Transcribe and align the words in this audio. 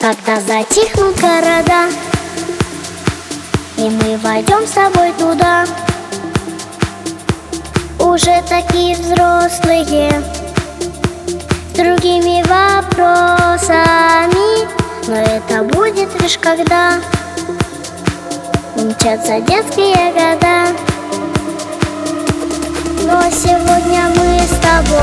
Когда 0.00 0.40
затихнут 0.40 1.20
города 1.20 1.90
И 3.76 3.82
мы 3.82 4.16
войдем 4.16 4.66
с 4.66 4.70
тобой 4.70 5.12
туда. 5.18 5.66
Уже 7.98 8.42
такие 8.48 8.96
взрослые 8.96 10.22
С 11.68 11.76
другими 11.76 12.42
вопросами 12.48 13.10
Но 15.06 15.16
это 15.16 15.64
будет 15.64 16.18
лишь 16.22 16.38
когда 16.38 16.94
Умчатся 18.74 19.38
детские 19.40 20.12
года. 20.14 20.74
Но 23.02 23.30
сегодня 23.30 24.08
мы 24.16 24.40
с 24.40 24.58
тобой 24.62 24.99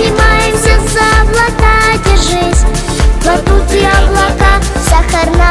поднимаемся 0.00 0.80
за 0.88 1.22
облака, 1.22 1.98
держись. 2.04 2.64
Батуты 3.24 3.84
облака, 3.84 4.60
сахарная 4.88 5.49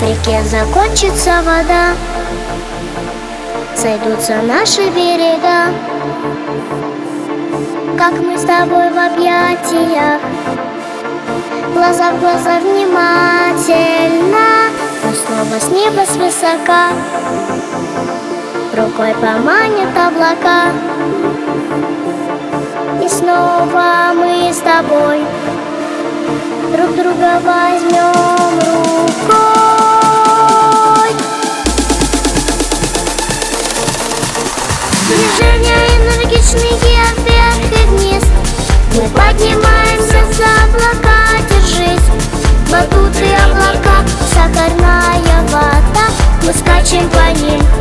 В 0.00 0.02
реке 0.02 0.42
закончится 0.44 1.42
вода. 1.44 1.92
Сойдутся 3.76 4.40
наши 4.40 4.88
берега. 4.88 5.74
Как 7.98 8.12
мы 8.14 8.38
с 8.38 8.44
тобой 8.44 8.88
в 8.88 8.96
объятиях. 8.96 10.22
Глаза 11.74 12.12
в 12.12 12.20
глаза 12.20 12.60
внимательно. 12.60 13.50
Но 15.04 15.12
снова 15.12 15.60
с 15.60 15.68
неба 15.68 16.06
свысока. 16.06 16.92
Рукой 18.74 19.14
поманят 19.20 19.94
облака. 19.98 20.72
И 23.04 23.06
снова 23.06 24.14
мы 24.14 24.50
с 24.50 24.60
тобой 24.60 25.26
Друг 26.72 26.96
друга 26.96 27.40
возьмем 27.44 28.60
рукой 28.60 29.59
Движения 35.10 35.88
энергичные 35.96 36.70
вверх 36.78 37.58
и 37.72 37.86
вниз 37.86 38.22
Мы 38.94 39.08
поднимаемся 39.08 40.24
за 40.36 40.46
облака, 40.66 41.18
держись. 41.50 42.06
Батуты 42.70 43.34
облака, 43.44 44.04
сахарная 44.32 45.42
вата 45.50 46.12
Мы 46.44 46.52
скачем 46.52 47.10
по 47.10 47.36
ним. 47.40 47.79